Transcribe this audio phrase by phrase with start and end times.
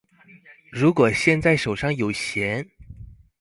[0.71, 2.67] 如果現在手上有閒